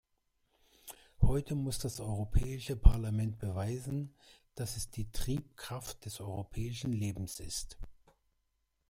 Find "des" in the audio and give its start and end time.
6.05-6.19